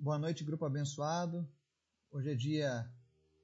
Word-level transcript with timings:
Boa 0.00 0.16
noite, 0.16 0.44
grupo 0.44 0.64
abençoado. 0.64 1.44
Hoje 2.12 2.30
é 2.30 2.34
dia 2.36 2.88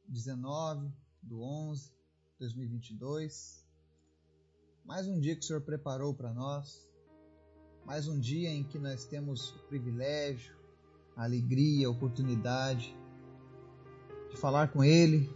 19 0.08 0.88
do 1.20 1.42
11 1.42 1.88
de 1.88 2.38
2022. 2.38 3.66
Mais 4.84 5.08
um 5.08 5.18
dia 5.18 5.34
que 5.34 5.40
o 5.40 5.44
Senhor 5.44 5.62
preparou 5.62 6.14
para 6.14 6.32
nós. 6.32 6.88
Mais 7.84 8.06
um 8.06 8.20
dia 8.20 8.50
em 8.50 8.62
que 8.62 8.78
nós 8.78 9.04
temos 9.04 9.50
o 9.50 9.58
privilégio, 9.66 10.54
a 11.16 11.24
alegria, 11.24 11.88
a 11.88 11.90
oportunidade 11.90 12.96
de 14.30 14.36
falar 14.36 14.68
com 14.68 14.84
Ele 14.84 15.28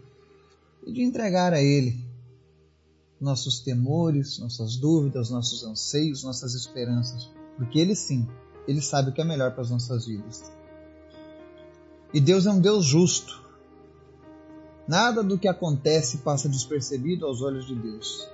e 0.86 0.92
de 0.92 1.02
entregar 1.02 1.52
a 1.52 1.60
Ele 1.60 2.08
nossos 3.20 3.58
temores, 3.58 4.38
nossas 4.38 4.76
dúvidas, 4.76 5.30
nossos 5.30 5.64
anseios, 5.64 6.22
nossas 6.22 6.54
esperanças. 6.54 7.28
Porque 7.56 7.80
Ele 7.80 7.96
sim, 7.96 8.24
Ele 8.68 8.80
sabe 8.80 9.10
o 9.10 9.12
que 9.12 9.20
é 9.20 9.24
melhor 9.24 9.50
para 9.50 9.62
as 9.62 9.70
nossas 9.70 10.06
vidas. 10.06 10.56
E 12.12 12.20
Deus 12.20 12.46
é 12.46 12.50
um 12.50 12.60
Deus 12.60 12.86
justo. 12.86 13.42
Nada 14.86 15.22
do 15.22 15.38
que 15.38 15.46
acontece 15.46 16.18
passa 16.18 16.48
despercebido 16.48 17.26
aos 17.26 17.42
olhos 17.42 17.66
de 17.66 17.74
Deus. 17.74 18.26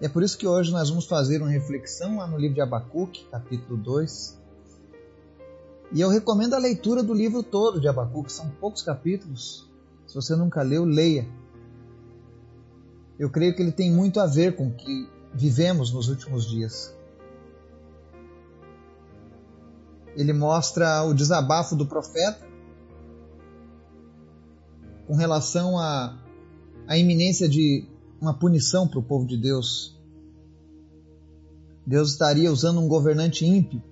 E 0.00 0.06
é 0.06 0.08
por 0.08 0.22
isso 0.22 0.38
que 0.38 0.46
hoje 0.46 0.70
nós 0.70 0.88
vamos 0.88 1.06
fazer 1.06 1.40
uma 1.42 1.50
reflexão 1.50 2.18
lá 2.18 2.26
no 2.26 2.38
livro 2.38 2.54
de 2.54 2.60
Abacuque, 2.60 3.26
capítulo 3.30 3.76
2. 3.76 4.38
E 5.92 6.00
eu 6.00 6.08
recomendo 6.08 6.54
a 6.54 6.58
leitura 6.58 7.02
do 7.02 7.12
livro 7.12 7.42
todo 7.42 7.80
de 7.80 7.88
Abacuque, 7.88 8.32
são 8.32 8.48
poucos 8.60 8.82
capítulos. 8.82 9.68
Se 10.06 10.14
você 10.14 10.36
nunca 10.36 10.62
leu, 10.62 10.84
leia. 10.84 11.26
Eu 13.18 13.30
creio 13.30 13.54
que 13.54 13.62
ele 13.62 13.72
tem 13.72 13.92
muito 13.92 14.20
a 14.20 14.26
ver 14.26 14.54
com 14.54 14.68
o 14.68 14.74
que 14.74 15.08
vivemos 15.32 15.92
nos 15.92 16.08
últimos 16.08 16.48
dias. 16.48 16.94
Ele 20.16 20.32
mostra 20.32 21.02
o 21.02 21.14
desabafo 21.14 21.74
do 21.74 21.86
profeta 21.86 22.46
com 25.06 25.14
relação 25.14 25.78
à, 25.78 26.16
iminência 26.90 27.48
de 27.48 27.86
uma 28.20 28.34
punição 28.34 28.88
para 28.88 28.98
o 28.98 29.02
povo 29.02 29.26
de 29.26 29.36
Deus. 29.36 29.98
Deus 31.86 32.12
estaria 32.12 32.50
usando 32.50 32.80
um 32.80 32.88
governante 32.88 33.44
ímpio 33.44 33.82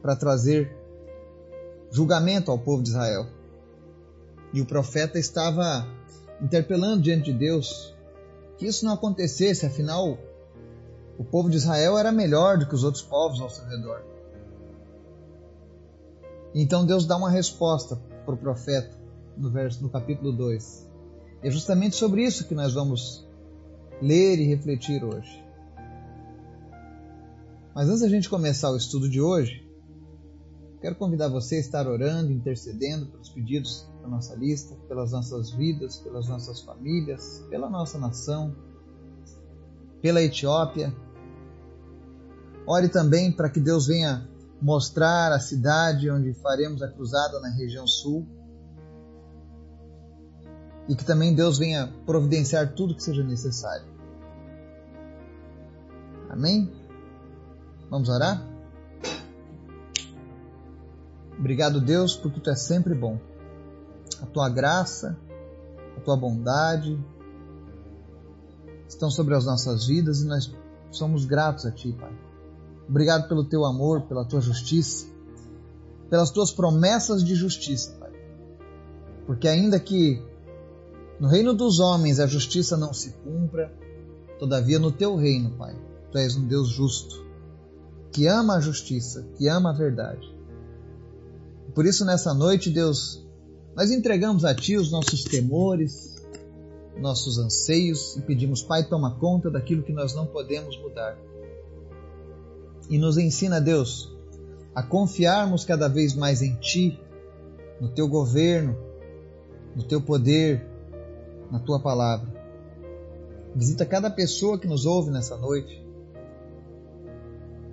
para 0.00 0.14
trazer 0.14 0.76
julgamento 1.90 2.50
ao 2.50 2.58
povo 2.58 2.82
de 2.82 2.90
Israel. 2.90 3.26
E 4.52 4.60
o 4.60 4.66
profeta 4.66 5.18
estava 5.18 5.86
interpelando 6.40 7.02
diante 7.02 7.32
de 7.32 7.38
Deus 7.38 7.94
que 8.58 8.66
isso 8.66 8.84
não 8.84 8.92
acontecesse, 8.92 9.66
afinal, 9.66 10.18
o 11.18 11.24
povo 11.24 11.50
de 11.50 11.56
Israel 11.56 11.98
era 11.98 12.12
melhor 12.12 12.58
do 12.58 12.66
que 12.66 12.74
os 12.74 12.84
outros 12.84 13.02
povos 13.02 13.40
ao 13.40 13.50
seu 13.50 13.64
redor. 13.66 14.04
Então 16.54 16.84
Deus 16.84 17.06
dá 17.06 17.16
uma 17.16 17.30
resposta 17.30 17.96
para 18.24 18.34
o 18.34 18.38
profeta 18.38 18.96
no, 19.36 19.50
verso, 19.50 19.82
no 19.82 19.88
capítulo 19.88 20.32
2. 20.32 20.90
É 21.42 21.50
justamente 21.50 21.96
sobre 21.96 22.24
isso 22.24 22.46
que 22.46 22.54
nós 22.54 22.74
vamos 22.74 23.26
ler 24.00 24.38
e 24.38 24.46
refletir 24.46 25.02
hoje. 25.02 25.42
Mas 27.74 27.88
antes 27.88 28.02
da 28.02 28.08
gente 28.08 28.28
começar 28.28 28.70
o 28.70 28.76
estudo 28.76 29.08
de 29.08 29.20
hoje, 29.20 29.66
quero 30.80 30.94
convidar 30.94 31.28
você 31.28 31.56
a 31.56 31.60
estar 31.60 31.86
orando, 31.86 32.30
intercedendo 32.30 33.06
pelos 33.06 33.30
pedidos 33.30 33.88
da 34.02 34.08
nossa 34.08 34.34
lista, 34.34 34.74
pelas 34.88 35.12
nossas 35.12 35.50
vidas, 35.50 35.96
pelas 35.98 36.28
nossas 36.28 36.60
famílias, 36.60 37.44
pela 37.48 37.70
nossa 37.70 37.98
nação, 37.98 38.54
pela 40.02 40.22
Etiópia. 40.22 40.94
Ore 42.66 42.88
também 42.88 43.32
para 43.32 43.48
que 43.48 43.58
Deus 43.58 43.86
venha 43.86 44.28
mostrar 44.62 45.32
a 45.32 45.40
cidade 45.40 46.08
onde 46.08 46.32
faremos 46.34 46.82
a 46.82 46.88
cruzada 46.88 47.40
na 47.40 47.48
região 47.48 47.86
sul. 47.86 48.24
E 50.88 50.94
que 50.94 51.04
também 51.04 51.34
Deus 51.34 51.58
venha 51.58 51.92
providenciar 52.06 52.72
tudo 52.74 52.94
que 52.94 53.02
seja 53.02 53.22
necessário. 53.24 53.86
Amém? 56.30 56.72
Vamos 57.90 58.08
orar? 58.08 58.42
Obrigado, 61.38 61.80
Deus, 61.80 62.14
porque 62.14 62.40
tu 62.40 62.50
é 62.50 62.54
sempre 62.54 62.94
bom. 62.94 63.18
A 64.20 64.26
tua 64.26 64.48
graça, 64.48 65.18
a 65.96 66.00
tua 66.00 66.16
bondade 66.16 66.98
estão 68.88 69.10
sobre 69.10 69.34
as 69.34 69.44
nossas 69.44 69.86
vidas 69.86 70.20
e 70.20 70.26
nós 70.26 70.54
somos 70.90 71.24
gratos 71.24 71.66
a 71.66 71.72
ti, 71.72 71.92
Pai. 71.92 72.12
Obrigado 72.88 73.28
pelo 73.28 73.44
teu 73.44 73.64
amor, 73.64 74.02
pela 74.02 74.24
tua 74.24 74.40
justiça, 74.40 75.06
pelas 76.10 76.30
tuas 76.30 76.52
promessas 76.52 77.24
de 77.24 77.34
justiça, 77.34 77.92
Pai. 77.98 78.12
Porque 79.26 79.48
ainda 79.48 79.78
que 79.78 80.22
no 81.18 81.28
reino 81.28 81.54
dos 81.54 81.78
homens 81.78 82.18
a 82.18 82.26
justiça 82.26 82.76
não 82.76 82.92
se 82.92 83.10
cumpra, 83.24 83.72
todavia 84.38 84.78
no 84.78 84.90
teu 84.90 85.16
reino, 85.16 85.50
Pai, 85.52 85.76
tu 86.10 86.18
és 86.18 86.36
um 86.36 86.46
Deus 86.46 86.68
justo, 86.68 87.24
que 88.10 88.26
ama 88.26 88.56
a 88.56 88.60
justiça, 88.60 89.26
que 89.36 89.48
ama 89.48 89.70
a 89.70 89.72
verdade. 89.72 90.30
Por 91.74 91.86
isso, 91.86 92.04
nessa 92.04 92.34
noite, 92.34 92.68
Deus, 92.68 93.24
nós 93.74 93.90
entregamos 93.90 94.44
a 94.44 94.54
Ti 94.54 94.76
os 94.76 94.90
nossos 94.90 95.24
temores, 95.24 96.22
nossos 97.00 97.38
anseios 97.38 98.16
e 98.16 98.20
pedimos, 98.20 98.62
Pai, 98.62 98.84
toma 98.86 99.14
conta 99.18 99.50
daquilo 99.50 99.82
que 99.82 99.92
nós 99.92 100.14
não 100.14 100.26
podemos 100.26 100.76
mudar 100.78 101.16
e 102.92 102.98
nos 102.98 103.16
ensina, 103.16 103.58
Deus, 103.58 104.14
a 104.74 104.82
confiarmos 104.82 105.64
cada 105.64 105.88
vez 105.88 106.14
mais 106.14 106.42
em 106.42 106.54
Ti, 106.56 107.00
no 107.80 107.88
Teu 107.88 108.06
governo, 108.06 108.76
no 109.74 109.82
Teu 109.82 109.98
poder, 109.98 110.62
na 111.50 111.58
Tua 111.58 111.80
palavra. 111.80 112.28
Visita 113.56 113.86
cada 113.86 114.10
pessoa 114.10 114.58
que 114.58 114.68
nos 114.68 114.84
ouve 114.84 115.10
nessa 115.10 115.38
noite. 115.38 115.82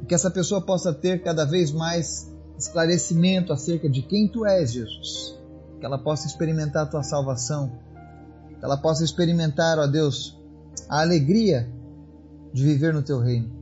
E 0.01 0.05
que 0.05 0.15
essa 0.15 0.31
pessoa 0.31 0.61
possa 0.61 0.93
ter 0.93 1.21
cada 1.21 1.43
vez 1.43 1.69
mais 1.69 2.33
esclarecimento 2.57 3.51
acerca 3.51 3.89
de 3.89 4.01
quem 4.01 4.25
Tu 4.25 4.45
és, 4.45 4.71
Jesus. 4.71 5.37
Que 5.81 5.85
ela 5.85 5.97
possa 5.97 6.27
experimentar 6.27 6.83
a 6.83 6.89
Tua 6.89 7.03
salvação. 7.03 7.77
Que 8.57 8.63
ela 8.63 8.77
possa 8.77 9.03
experimentar, 9.03 9.79
ó 9.79 9.85
Deus, 9.85 10.41
a 10.87 11.01
alegria 11.01 11.69
de 12.53 12.63
viver 12.63 12.93
no 12.93 13.03
Teu 13.03 13.19
reino. 13.19 13.58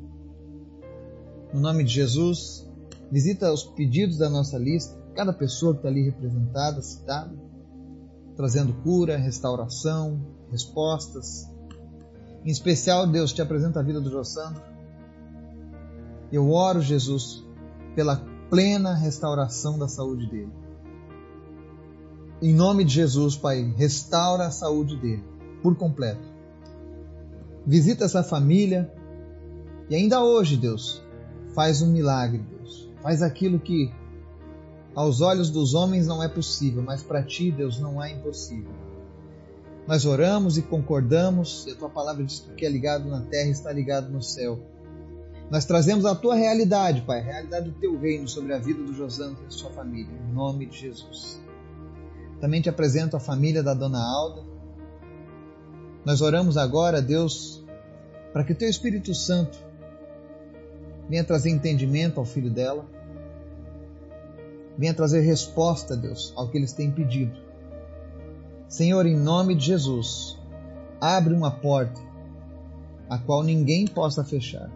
No 1.54 1.62
nome 1.62 1.84
de 1.84 1.94
Jesus, 1.94 2.70
visita 3.12 3.52
os 3.52 3.64
pedidos 3.64 4.18
da 4.18 4.30
nossa 4.30 4.58
lista, 4.58 4.98
cada 5.16 5.32
pessoa 5.32 5.74
que 5.74 5.80
está 5.80 5.90
ali 5.90 6.04
representada, 6.04 6.82
citada, 6.82 7.34
trazendo 8.36 8.74
cura, 8.84 9.18
restauração, 9.18 10.22
respostas. 10.52 11.50
Em 12.44 12.52
especial, 12.52 13.08
Deus 13.08 13.34
te 13.34 13.42
apresenta 13.42 13.80
a 13.80 13.84
vida 13.84 14.00
do 14.00 14.12
Jossandro. 14.12 14.62
Eu 16.32 16.52
oro, 16.52 16.82
Jesus, 16.82 17.46
pela 17.96 18.18
plena 18.50 18.94
restauração 18.94 19.80
da 19.80 19.88
saúde 19.88 20.30
dele. 20.30 20.52
Em 22.42 22.54
nome 22.54 22.84
de 22.84 22.94
Jesus, 22.94 23.36
Pai, 23.36 23.74
restaura 23.76 24.46
a 24.46 24.52
saúde 24.52 24.98
dele 24.98 25.24
por 25.64 25.76
completo. 25.76 26.22
Visita 27.66 28.06
essa 28.06 28.22
família 28.22 28.94
e 29.90 29.96
ainda 29.96 30.24
hoje, 30.24 30.56
Deus, 30.56 31.02
faz 31.58 31.82
um 31.82 31.88
milagre, 31.88 32.38
Deus. 32.38 32.88
Faz 33.02 33.24
aquilo 33.24 33.60
que 33.60 33.92
aos 34.94 35.22
olhos 35.22 35.50
dos 35.50 35.74
homens 35.74 36.06
não 36.06 36.22
é 36.22 36.28
possível, 36.28 36.84
mas 36.84 37.02
para 37.02 37.24
ti, 37.24 37.50
Deus, 37.50 37.80
não 37.80 38.02
é 38.02 38.12
impossível. 38.12 38.72
Nós 39.88 40.06
oramos 40.06 40.60
e 40.60 40.62
concordamos, 40.62 41.66
e 41.66 41.72
a 41.72 41.76
tua 41.76 41.90
palavra 41.90 42.24
diz 42.24 42.42
que 42.42 42.52
o 42.52 42.54
que 42.54 42.64
é 42.64 42.70
ligado 42.70 43.10
na 43.10 43.22
terra 43.22 43.50
está 43.50 43.72
ligado 43.74 44.08
no 44.12 44.22
céu. 44.22 44.60
Nós 45.50 45.66
trazemos 45.66 46.06
a 46.06 46.14
tua 46.14 46.36
realidade, 46.36 47.02
Pai, 47.02 47.22
a 47.22 47.24
realidade 47.24 47.72
do 47.72 47.80
teu 47.80 47.98
reino 47.98 48.28
sobre 48.28 48.54
a 48.54 48.60
vida 48.60 48.84
do 48.84 48.94
Josandro 48.94 49.44
e 49.50 49.52
sua 49.52 49.72
família, 49.72 50.14
em 50.30 50.34
nome 50.34 50.68
de 50.68 50.78
Jesus. 50.78 51.42
Também 52.40 52.62
te 52.62 52.70
apresento 52.70 53.18
a 53.18 53.20
família 53.20 53.64
da 53.64 53.74
dona 53.74 54.00
Alda. 54.00 54.44
Nós 56.06 56.22
oramos 56.22 56.56
agora, 56.56 57.02
Deus, 57.02 57.66
para 58.32 58.44
que 58.44 58.52
o 58.52 58.56
teu 58.56 58.70
Espírito 58.70 59.16
Santo 59.16 59.67
Venha 61.10 61.24
trazer 61.24 61.50
entendimento 61.50 62.20
ao 62.20 62.26
filho 62.26 62.50
dela. 62.50 62.86
Venha 64.78 64.94
trazer 64.94 65.22
resposta, 65.22 65.96
Deus, 65.96 66.34
ao 66.36 66.50
que 66.50 66.58
eles 66.58 66.74
têm 66.74 66.92
pedido. 66.92 67.38
Senhor, 68.68 69.06
em 69.06 69.16
nome 69.16 69.56
de 69.56 69.66
Jesus, 69.66 70.38
abre 71.00 71.34
uma 71.34 71.50
porta 71.50 72.02
a 73.10 73.18
qual 73.18 73.44
ninguém 73.44 73.88
possa 73.88 74.24
fechar. 74.24 74.70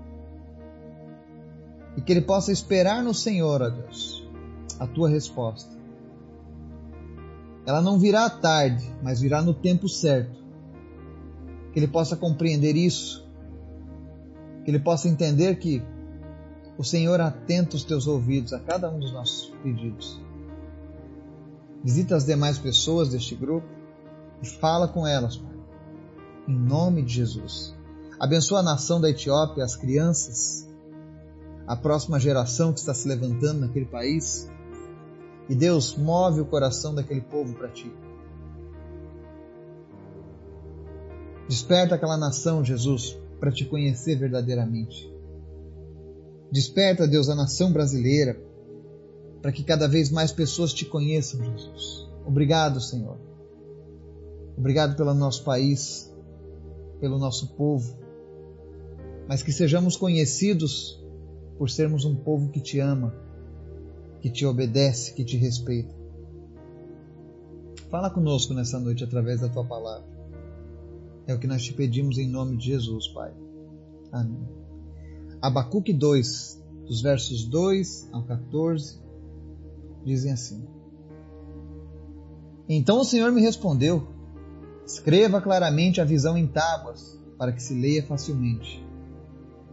E 1.98 2.02
que 2.02 2.14
ele 2.14 2.22
possa 2.22 2.52
esperar 2.52 3.04
no 3.04 3.14
Senhor, 3.14 3.62
ó 3.62 3.70
Deus, 3.70 4.26
a 4.80 4.88
tua 4.88 5.10
resposta. 5.10 5.70
Ela 7.66 7.82
não 7.82 8.00
virá 8.00 8.26
à 8.26 8.30
tarde, 8.30 8.90
mas 9.04 9.20
virá 9.20 9.42
no 9.42 9.54
tempo 9.54 9.88
certo. 9.88 10.40
Que 11.74 11.80
ele 11.80 11.88
possa 11.88 12.16
compreender 12.16 12.76
isso. 12.76 13.28
Que 14.64 14.72
ele 14.72 14.80
possa 14.80 15.08
entender 15.08 15.56
que 15.58 15.84
o 16.82 16.84
Senhor 16.84 17.22
atenta 17.22 17.76
os 17.76 17.84
teus 17.84 18.08
ouvidos 18.08 18.54
a 18.54 18.60
cada 18.60 18.90
um 18.90 18.98
dos 18.98 19.14
nossos 19.14 19.54
pedidos. 19.62 20.20
Visita 21.84 22.16
as 22.16 22.26
demais 22.26 22.58
pessoas 22.58 23.10
deste 23.10 23.36
grupo 23.36 23.68
e 24.42 24.48
fala 24.48 24.88
com 24.88 25.06
elas, 25.06 25.38
Pai. 25.38 25.54
Em 26.48 26.58
nome 26.58 27.04
de 27.04 27.14
Jesus. 27.14 27.76
Abençoa 28.20 28.62
a 28.62 28.64
nação 28.64 29.00
da 29.00 29.12
Etiópia, 29.12 29.64
as 29.64 29.76
crianças, 29.76 30.68
a 31.68 31.76
próxima 31.76 32.20
geração 32.20 32.74
que 32.74 32.80
está 32.80 32.96
se 32.96 33.08
levantando 33.08 33.60
naquele 33.60 33.86
país. 33.86 34.50
E 35.48 35.54
Deus 35.54 35.96
move 35.96 36.42
o 36.42 36.46
coração 36.48 36.96
daquele 36.96 37.22
povo 37.22 37.54
para 37.54 37.68
ti. 37.68 37.94
Desperta 41.48 41.94
aquela 41.94 42.18
nação, 42.18 42.66
Jesus, 42.66 43.16
para 43.40 43.52
te 43.52 43.66
conhecer 43.66 44.16
verdadeiramente. 44.16 45.11
Desperta, 46.52 47.08
Deus, 47.08 47.30
a 47.30 47.36
nação 47.36 47.72
brasileira, 47.72 48.38
para 49.42 49.52
que 49.52 49.64
cada 49.64 49.88
vez 49.88 50.12
mais 50.12 50.32
pessoas 50.32 50.74
te 50.74 50.86
conheçam, 50.86 51.44
Jesus. 51.44 52.10
Obrigado, 52.26 52.82
Senhor. 52.82 53.18
Obrigado 54.58 54.96
pelo 54.96 55.14
nosso 55.14 55.44
país, 55.44 56.14
pelo 57.00 57.18
nosso 57.18 57.56
povo, 57.56 57.98
mas 59.28 59.42
que 59.42 59.52
sejamos 59.52 59.96
conhecidos 59.96 61.02
por 61.58 61.70
sermos 61.70 62.06
um 62.06 62.16
povo 62.16 62.50
que 62.50 62.60
te 62.60 62.80
ama, 62.80 63.16
que 64.20 64.30
te 64.30 64.46
obedece, 64.46 65.14
que 65.14 65.24
te 65.24 65.38
respeita. 65.38 65.96
Fala 67.90 68.10
conosco 68.10 68.54
nessa 68.54 68.80
noite 68.80 69.04
através 69.04 69.42
da 69.42 69.50
tua 69.50 69.66
palavra. 69.66 70.08
É 71.28 71.34
o 71.34 71.40
que 71.40 71.48
nós 71.48 71.64
te 71.64 71.74
pedimos 71.74 72.18
em 72.18 72.28
nome 72.28 72.58
de 72.58 72.68
Jesus, 72.68 73.08
Pai. 73.08 73.34
Amém. 74.12 74.61
Abacuque 75.42 75.92
2, 75.92 76.62
dos 76.86 77.02
versos 77.02 77.44
2 77.46 78.10
ao 78.12 78.22
14, 78.22 79.00
dizem 80.06 80.32
assim: 80.32 80.68
Então 82.70 83.00
o 83.00 83.04
Senhor 83.04 83.32
me 83.32 83.42
respondeu: 83.42 84.08
Escreva 84.86 85.42
claramente 85.42 86.00
a 86.00 86.06
visão 86.06 86.38
em 86.38 86.46
tábuas, 86.46 87.20
para 87.40 87.52
que 87.52 87.64
se 87.64 87.74
leia 87.74 88.06
facilmente. 88.06 88.86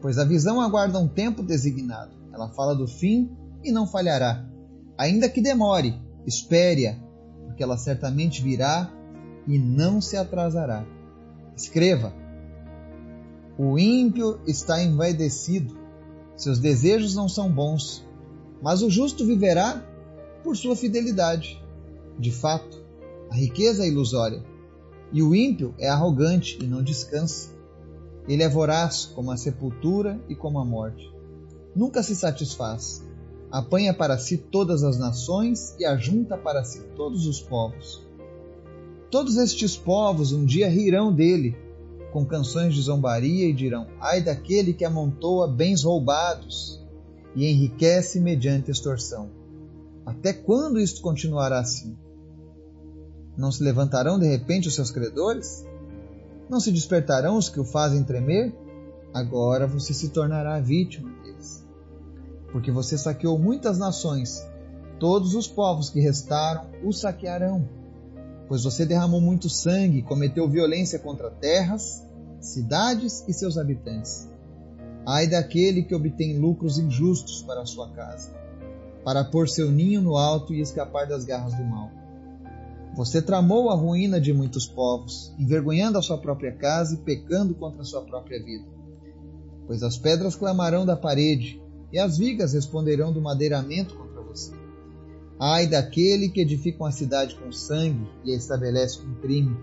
Pois 0.01 0.17
a 0.17 0.25
visão 0.25 0.59
aguarda 0.59 0.99
um 0.99 1.07
tempo 1.07 1.43
designado. 1.43 2.17
Ela 2.33 2.49
fala 2.49 2.75
do 2.75 2.87
fim 2.87 3.31
e 3.63 3.71
não 3.71 3.87
falhará. 3.87 4.49
Ainda 4.97 5.29
que 5.29 5.43
demore, 5.43 6.01
espere-a, 6.27 6.97
porque 7.45 7.63
ela 7.63 7.77
certamente 7.77 8.41
virá 8.43 8.91
e 9.47 9.59
não 9.59 10.01
se 10.01 10.17
atrasará. 10.17 10.87
Escreva 11.55 12.15
o 13.59 13.77
ímpio 13.77 14.39
está 14.47 14.81
envaidecido, 14.81 15.77
seus 16.37 16.61
desejos 16.61 17.17
não 17.17 17.29
são 17.29 17.51
bons, 17.51 18.07
mas 18.63 18.83
o 18.83 18.89
justo 18.89 19.27
viverá 19.27 19.85
por 20.45 20.57
sua 20.57 20.77
fidelidade. 20.77 21.61
De 22.17 22.31
fato, 22.31 22.81
a 23.29 23.35
riqueza 23.35 23.83
é 23.83 23.89
ilusória, 23.89 24.45
e 25.13 25.25
o 25.25 25.35
ímpio 25.35 25.75
é 25.77 25.89
arrogante 25.89 26.57
e 26.63 26.67
não 26.69 26.85
descansa. 26.85 27.51
Ele 28.29 28.45
é 28.45 28.49
voraz 28.49 29.07
como 29.07 29.33
a 29.33 29.37
sepultura 29.37 30.21
e 30.29 30.37
como 30.37 30.61
a 30.61 30.65
morte. 30.65 31.13
Nunca 31.75 32.01
se 32.03 32.15
satisfaz. 32.15 33.03
Apanha 33.51 33.93
para 33.93 34.19
si 34.19 34.37
todas 34.37 34.85
as 34.85 34.99
nações 34.99 35.75
e 35.81 35.85
ajunta 35.85 36.37
para 36.37 36.63
si 36.63 36.81
todos 36.95 37.27
os 37.27 37.41
povos. 37.41 38.07
Todos 39.11 39.37
estes 39.37 39.77
povos 39.77 40.33
um 40.33 40.45
dia 40.45 40.69
rirão 40.69 41.13
dele 41.13 41.57
com 42.13 42.25
canções 42.25 42.75
de 42.75 42.83
zombaria 42.83 43.47
e 43.47 43.53
dirão: 43.53 43.87
Ai 44.01 44.23
daquele 44.23 44.73
que 44.73 44.85
amontoa 44.85 45.49
bens 45.49 45.85
roubados 45.85 46.83
e 47.35 47.47
enriquece 47.47 48.21
mediante 48.21 48.71
extorsão. 48.71 49.31
Até 50.05 50.33
quando 50.33 50.81
isto 50.81 51.03
continuará 51.03 51.61
assim? 51.61 51.97
Não 53.37 53.53
se 53.53 53.63
levantarão 53.63 54.19
de 54.19 54.27
repente 54.27 54.69
os 54.69 54.75
seus 54.75 54.91
credores? 54.91 55.67
Não 56.49 56.59
se 56.59 56.73
despertarão 56.73 57.37
os 57.37 57.49
que 57.49 57.61
o 57.61 57.65
fazem 57.65 58.03
tremer? 58.03 58.55
Agora 59.13 59.67
você 59.67 59.93
se 59.93 60.09
tornará 60.09 60.59
vítima 60.61 61.11
deles. 61.23 61.65
Porque 62.51 62.71
você 62.71 62.97
saqueou 62.97 63.39
muitas 63.39 63.79
nações, 63.79 64.45
todos 64.99 65.35
os 65.35 65.47
povos 65.47 65.91
que 65.91 66.01
restaram 66.01 66.67
o 66.83 66.93
saquearão 66.93 67.69
pois 68.49 68.65
você 68.65 68.87
derramou 68.87 69.21
muito 69.21 69.49
sangue, 69.49 70.03
cometeu 70.03 70.49
violência 70.49 70.99
contra 70.99 71.31
terras, 71.31 72.05
cidades 72.41 73.25
e 73.29 73.33
seus 73.33 73.59
habitantes. 73.59 74.29
Ai 75.07 75.27
daquele 75.27 75.83
que 75.83 75.95
obtém 75.95 76.39
lucros 76.39 76.79
injustos 76.79 77.43
para 77.43 77.63
a 77.63 77.67
sua 77.67 77.91
casa, 77.91 78.31
para 79.05 79.25
pôr 79.25 79.49
seu 79.49 79.71
ninho 79.71 80.01
no 80.01 80.17
alto 80.17 80.55
e 80.55 80.61
escapar 80.61 81.07
das 81.07 81.25
garras 81.25 81.55
do 81.55 81.65
mal. 81.65 81.91
Você 82.97 83.23
tramou 83.23 83.71
a 83.71 83.75
ruína 83.75 84.21
de 84.21 84.33
muitos 84.33 84.67
povos, 84.67 85.33
envergonhando 85.39 85.99
a 85.99 86.03
sua 86.03 86.19
própria 86.19 86.53
casa 86.53 86.95
e 86.95 86.99
pecando 86.99 87.55
contra 87.55 87.83
a 87.83 87.85
sua 87.85 88.03
própria 88.03 88.43
vida. 88.43 88.65
Pois 89.67 89.83
as 89.83 89.97
pedras 89.97 90.35
clamarão 90.35 90.85
da 90.85 90.97
parede, 90.97 91.63
e 91.93 91.99
as 91.99 92.19
vigas 92.19 92.53
responderão 92.53 93.13
do 93.13 93.21
madeiramento. 93.21 94.08
Ai 95.41 95.69
daquele 95.69 96.29
que 96.29 96.41
edifica 96.41 96.83
uma 96.83 96.91
cidade 96.91 97.37
com 97.37 97.53
sangue 97.53 98.11
e 98.25 98.33
a 98.33 98.37
estabelece 98.37 98.99
com 98.99 99.15
crime. 99.21 99.57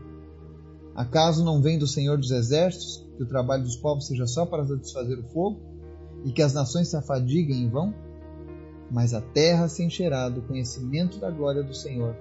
Acaso 0.95 1.44
não 1.44 1.62
vem 1.62 1.77
do 1.77 1.86
Senhor 1.86 2.18
dos 2.18 2.31
Exércitos 2.31 3.06
que 3.18 3.24
o 3.24 3.27
trabalho 3.27 3.63
dos 3.63 3.75
povos 3.75 4.07
seja 4.07 4.25
só 4.25 4.45
para 4.45 4.66
satisfazer 4.66 5.19
o 5.19 5.24
fogo 5.24 5.60
e 6.24 6.31
que 6.31 6.42
as 6.42 6.54
nações 6.54 6.88
se 6.88 6.95
afadiguem 6.95 7.63
em 7.63 7.69
vão? 7.69 7.94
Mas 8.89 9.13
a 9.13 9.19
terra 9.19 9.68
se 9.68 9.83
encherá 9.83 10.30
do 10.30 10.42
conhecimento 10.44 11.19
da 11.19 11.30
glória 11.30 11.62
do 11.62 11.74
Senhor, 11.74 12.16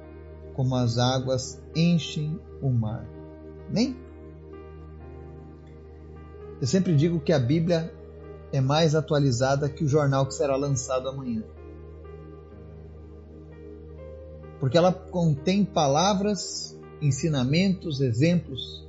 como 0.54 0.74
as 0.74 0.98
águas 0.98 1.62
enchem 1.76 2.40
o 2.60 2.70
mar. 2.70 3.06
Nem? 3.70 3.96
Eu 6.60 6.66
sempre 6.66 6.96
digo 6.96 7.20
que 7.20 7.32
a 7.32 7.38
Bíblia 7.38 7.94
é 8.52 8.60
mais 8.60 8.96
atualizada 8.96 9.68
que 9.68 9.84
o 9.84 9.88
jornal 9.88 10.26
que 10.26 10.34
será 10.34 10.56
lançado 10.56 11.08
amanhã 11.08 11.44
porque 14.60 14.78
ela 14.78 14.92
contém 14.92 15.64
palavras, 15.64 16.78
ensinamentos, 17.00 18.00
exemplos. 18.00 18.86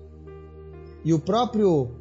E 1.04 1.14
o 1.14 1.20
próprio 1.20 1.92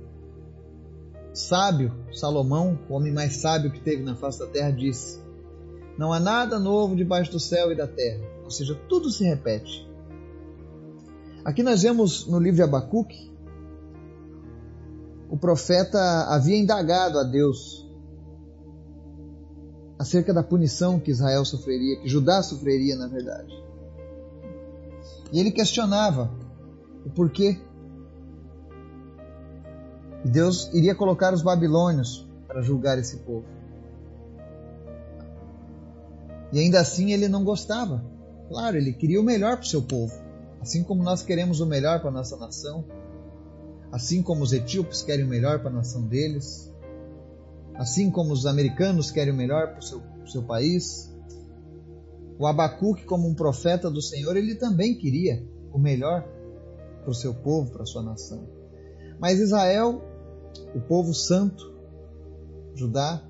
sábio, 1.32 1.92
Salomão, 2.12 2.78
o 2.88 2.94
homem 2.94 3.12
mais 3.12 3.36
sábio 3.36 3.70
que 3.70 3.80
teve 3.80 4.02
na 4.02 4.14
face 4.14 4.38
da 4.38 4.46
terra, 4.46 4.70
disse: 4.70 5.20
Não 5.98 6.12
há 6.12 6.20
nada 6.20 6.58
novo 6.58 6.94
debaixo 6.94 7.32
do 7.32 7.40
céu 7.40 7.72
e 7.72 7.76
da 7.76 7.86
terra. 7.86 8.22
Ou 8.44 8.50
seja, 8.50 8.74
tudo 8.88 9.10
se 9.10 9.24
repete. 9.24 9.88
Aqui 11.44 11.62
nós 11.62 11.82
vemos 11.82 12.26
no 12.26 12.38
livro 12.38 12.56
de 12.56 12.62
Abacuque, 12.62 13.30
o 15.28 15.36
profeta 15.36 15.98
havia 16.28 16.56
indagado 16.56 17.18
a 17.18 17.24
Deus 17.24 17.83
acerca 20.04 20.34
da 20.34 20.42
punição 20.42 21.00
que 21.00 21.10
Israel 21.10 21.46
sofreria, 21.46 21.98
que 21.98 22.06
Judá 22.06 22.42
sofreria, 22.42 22.94
na 22.94 23.06
verdade. 23.06 23.58
E 25.32 25.40
ele 25.40 25.50
questionava 25.50 26.30
o 27.06 27.08
porquê. 27.08 27.58
Deus 30.22 30.70
iria 30.74 30.94
colocar 30.94 31.32
os 31.32 31.40
babilônios 31.40 32.28
para 32.46 32.60
julgar 32.60 32.98
esse 32.98 33.16
povo. 33.16 33.46
E 36.52 36.58
ainda 36.58 36.80
assim 36.80 37.12
ele 37.12 37.26
não 37.26 37.42
gostava. 37.42 38.04
Claro, 38.50 38.76
ele 38.76 38.92
queria 38.92 39.18
o 39.18 39.24
melhor 39.24 39.56
para 39.56 39.64
o 39.64 39.68
seu 39.68 39.80
povo. 39.80 40.14
Assim 40.60 40.82
como 40.84 41.02
nós 41.02 41.22
queremos 41.22 41.60
o 41.60 41.66
melhor 41.66 42.00
para 42.00 42.10
a 42.10 42.12
nossa 42.12 42.36
nação. 42.36 42.84
Assim 43.90 44.22
como 44.22 44.42
os 44.42 44.52
etíopes 44.52 45.00
querem 45.00 45.24
o 45.24 45.28
melhor 45.28 45.60
para 45.60 45.70
a 45.70 45.74
nação 45.74 46.02
deles. 46.02 46.70
Assim 47.74 48.10
como 48.10 48.32
os 48.32 48.46
americanos 48.46 49.10
querem 49.10 49.32
o 49.32 49.36
melhor 49.36 49.70
para 49.70 49.80
o 49.80 49.82
seu, 49.82 50.02
seu 50.26 50.42
país. 50.42 51.12
O 52.38 52.46
Abacuque, 52.46 53.04
como 53.04 53.28
um 53.28 53.34
profeta 53.34 53.90
do 53.90 54.00
Senhor, 54.00 54.36
ele 54.36 54.54
também 54.54 54.96
queria 54.96 55.44
o 55.72 55.78
melhor 55.78 56.24
para 57.00 57.10
o 57.10 57.14
seu 57.14 57.34
povo, 57.34 57.70
para 57.70 57.82
a 57.82 57.86
sua 57.86 58.02
nação. 58.02 58.48
Mas 59.18 59.38
Israel, 59.38 60.02
o 60.74 60.80
povo 60.80 61.12
santo, 61.12 61.72
Judá, 62.74 63.22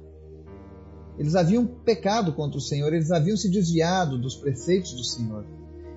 eles 1.18 1.34
haviam 1.34 1.66
pecado 1.66 2.32
contra 2.32 2.58
o 2.58 2.62
Senhor, 2.62 2.92
eles 2.92 3.10
haviam 3.10 3.36
se 3.36 3.50
desviado 3.50 4.18
dos 4.18 4.36
preceitos 4.36 4.92
do 4.94 5.04
Senhor. 5.04 5.44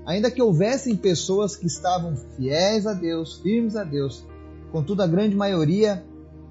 Ainda 0.05 0.31
que 0.31 0.41
houvessem 0.41 0.95
pessoas 0.95 1.55
que 1.55 1.67
estavam 1.67 2.15
fiéis 2.35 2.85
a 2.85 2.93
Deus, 2.93 3.39
firmes 3.41 3.75
a 3.75 3.83
Deus, 3.83 4.25
contudo 4.71 5.01
a 5.01 5.07
grande 5.07 5.35
maioria 5.35 6.05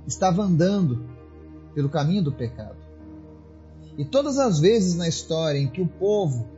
estava 0.07 0.43
andando 0.43 1.16
pelo 1.77 1.91
caminho 1.91 2.25
do 2.25 2.33
pecado. 2.33 2.79
E 3.99 4.05
todas 4.05 4.39
as 4.39 4.59
vezes 4.59 4.95
na 4.95 5.07
história 5.07 5.59
em 5.59 5.69
que 5.69 5.83
o 5.83 5.87
povo 5.87 6.49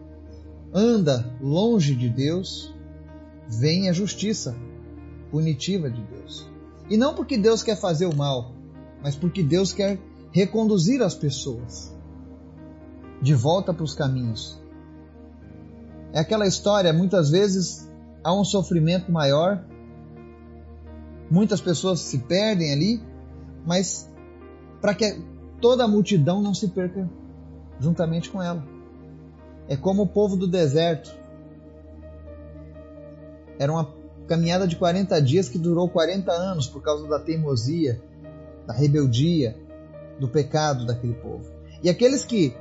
anda 0.73 1.29
longe 1.41 1.97
de 1.97 2.09
Deus, 2.09 2.73
vem 3.49 3.89
a 3.89 3.93
justiça 3.93 4.55
punitiva 5.33 5.91
de 5.91 6.01
Deus. 6.03 6.49
E 6.89 6.97
não 6.97 7.15
porque 7.15 7.37
Deus 7.37 7.65
quer 7.65 7.77
fazer 7.77 8.07
o 8.07 8.15
mal, 8.15 8.53
mas 9.03 9.17
porque 9.17 9.43
Deus 9.43 9.73
quer 9.73 9.99
reconduzir 10.31 11.03
as 11.03 11.17
pessoas 11.17 11.93
de 13.21 13.35
volta 13.35 13.75
para 13.75 13.83
os 13.83 13.95
caminhos. 13.95 14.57
É 16.13 16.21
aquela 16.21 16.47
história, 16.47 16.93
muitas 16.93 17.29
vezes 17.29 17.91
há 18.23 18.33
um 18.33 18.45
sofrimento 18.45 19.11
maior, 19.11 19.65
muitas 21.29 21.61
pessoas 21.61 21.99
se 21.99 22.19
perdem 22.19 22.73
ali, 22.73 23.03
mas 23.67 24.08
para 24.81 24.95
que 24.95 25.21
toda 25.61 25.85
a 25.85 25.89
multidão 25.89 26.41
não 26.43 26.55
se 26.55 26.69
perca 26.69 27.09
juntamente 27.81 28.31
com 28.31 28.43
ela. 28.43 28.65
É 29.69 29.77
como 29.77 30.03
o 30.03 30.07
povo 30.07 30.37
do 30.37 30.47
deserto. 30.47 31.15
Era 33.59 33.73
uma 33.73 33.93
caminhada 34.27 34.67
de 34.67 34.77
40 34.77 35.21
dias 35.21 35.49
que 35.49 35.59
durou 35.59 35.89
40 35.89 36.31
anos 36.31 36.67
por 36.67 36.83
causa 36.83 37.07
da 37.09 37.19
teimosia, 37.19 38.01
da 38.67 38.73
rebeldia, 38.73 39.57
do 40.19 40.29
pecado 40.29 40.87
daquele 40.87 41.15
povo. 41.15 41.45
E 41.83 41.89
aqueles 41.89 42.25
que 42.25 42.55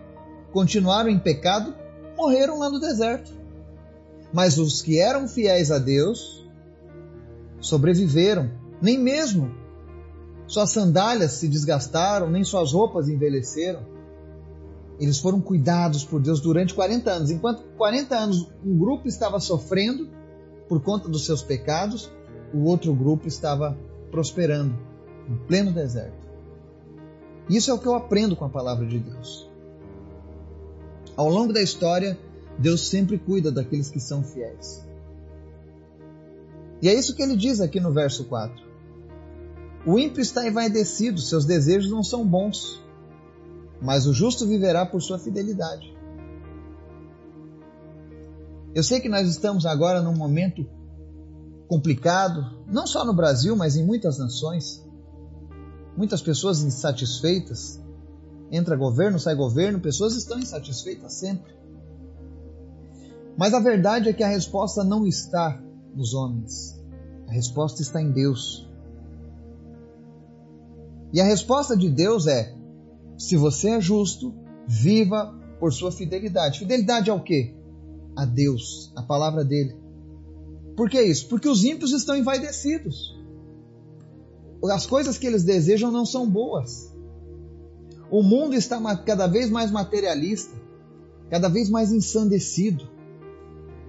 continuaram 0.52 1.10
em 1.10 1.20
pecado 1.20 1.74
morreram 2.16 2.60
lá 2.60 2.70
no 2.70 2.80
deserto. 2.80 3.32
Mas 4.34 4.58
os 4.58 4.82
que 4.82 5.00
eram 5.00 5.28
fiéis 5.28 5.72
a 5.72 5.78
Deus 5.78 6.46
sobreviveram, 7.60 8.52
nem 8.82 8.98
mesmo 8.98 9.52
suas 10.48 10.72
sandálias 10.72 11.34
se 11.34 11.48
desgastaram, 11.48 12.30
nem 12.30 12.44
suas 12.44 12.72
roupas 12.72 13.10
envelheceram. 13.10 13.82
Eles 15.00 15.20
foram 15.20 15.42
cuidados 15.42 16.04
por 16.04 16.22
Deus 16.22 16.40
durante 16.40 16.74
40 16.74 17.12
anos. 17.12 17.30
Enquanto 17.30 17.64
40 17.78 18.16
anos 18.16 18.50
um 18.66 18.78
grupo 18.78 19.08
estava 19.08 19.40
sofrendo 19.40 20.10
por 20.68 20.82
conta 20.82 21.10
dos 21.10 21.26
seus 21.26 21.44
pecados, 21.44 22.10
o 22.54 22.64
outro 22.64 22.94
grupo 22.96 23.28
estava 23.28 23.78
prosperando 24.10 24.74
em 25.30 25.36
pleno 25.46 25.72
deserto. 25.72 26.28
Isso 27.50 27.70
é 27.70 27.74
o 27.74 27.80
que 27.80 27.88
eu 27.88 27.96
aprendo 27.96 28.36
com 28.36 28.46
a 28.46 28.50
palavra 28.50 28.86
de 28.86 29.00
Deus. 29.00 29.50
Ao 31.16 31.30
longo 31.30 31.52
da 31.52 31.62
história, 31.62 32.18
Deus 32.58 32.88
sempre 32.88 33.18
cuida 33.18 33.52
daqueles 33.52 33.90
que 33.90 34.00
são 34.00 34.24
fiéis. 34.24 34.86
E 36.82 36.90
é 36.90 36.94
isso 36.94 37.16
que 37.16 37.22
ele 37.22 37.36
diz 37.36 37.60
aqui 37.60 37.80
no 37.80 37.92
verso 37.92 38.26
4. 38.26 38.67
O 39.88 39.98
ímpio 39.98 40.22
está 40.22 40.46
envaidecido, 40.46 41.22
seus 41.22 41.46
desejos 41.46 41.90
não 41.90 42.04
são 42.04 42.28
bons, 42.28 42.84
mas 43.82 44.06
o 44.06 44.14
justo 44.14 44.46
viverá 44.46 44.86
por 44.86 45.02
sua 45.02 45.18
fidelidade. 45.18 45.96
Eu 48.76 48.84
sei 48.84 49.00
que 49.00 49.08
nós 49.08 49.26
estamos 49.30 49.66
agora 49.66 50.02
num 50.02 50.14
momento 50.14 50.68
complicado, 51.70 52.64
não 52.68 52.86
só 52.86 53.06
no 53.06 53.14
Brasil, 53.14 53.56
mas 53.56 53.78
em 53.78 53.86
muitas 53.86 54.18
nações. 54.18 54.86
Muitas 55.96 56.22
pessoas 56.22 56.62
insatisfeitas. 56.62 57.82
Entra 58.52 58.76
governo, 58.76 59.18
sai 59.18 59.36
governo, 59.36 59.80
pessoas 59.80 60.18
estão 60.18 60.38
insatisfeitas 60.38 61.14
sempre. 61.14 61.56
Mas 63.38 63.54
a 63.54 63.60
verdade 63.62 64.10
é 64.10 64.14
que 64.14 64.24
a 64.24 64.28
resposta 64.28 64.84
não 64.84 65.08
está 65.08 65.64
nos 65.96 66.14
homens. 66.14 66.78
A 67.26 67.32
resposta 67.32 67.82
está 67.82 68.02
em 68.02 68.12
Deus. 68.12 68.67
E 71.14 71.22
a 71.22 71.26
resposta 71.26 71.76
de 71.76 71.90
Deus 71.90 72.28
é: 72.28 72.56
se 73.18 73.36
você 73.36 73.70
é 73.70 73.82
justo, 73.82 74.34
viva 74.68 75.34
por 75.60 75.74
sua 75.74 75.92
fidelidade. 75.92 76.60
Fidelidade 76.60 77.10
ao 77.10 77.24
quê? 77.24 77.56
A 78.16 78.26
Deus, 78.26 78.92
a 78.96 79.02
palavra 79.02 79.44
dele. 79.44 79.76
Por 80.76 80.90
que 80.90 81.02
isso? 81.02 81.28
Porque 81.28 81.50
os 81.50 81.64
ímpios 81.64 81.92
estão 81.92 82.16
envaidecidos. 82.16 83.18
As 84.72 84.86
coisas 84.86 85.18
que 85.18 85.26
eles 85.26 85.44
desejam 85.44 85.92
não 85.92 86.06
são 86.06 86.30
boas. 86.30 86.96
O 88.10 88.24
mundo 88.24 88.56
está 88.56 88.80
cada 88.98 89.28
vez 89.28 89.50
mais 89.50 89.72
materialista, 89.72 90.56
cada 91.30 91.48
vez 91.48 91.70
mais 91.70 91.92
ensandecido. 91.92 92.88